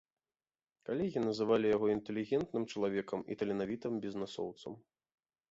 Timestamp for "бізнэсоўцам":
4.09-4.73